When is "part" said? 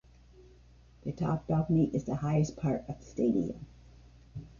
2.57-2.85